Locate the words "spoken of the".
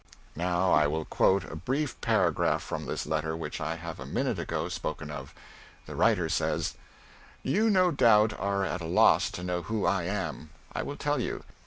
4.67-5.95